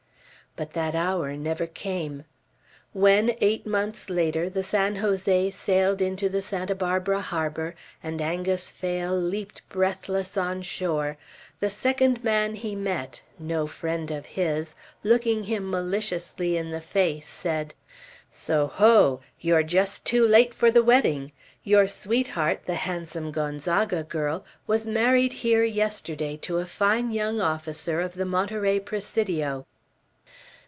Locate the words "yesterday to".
25.63-26.57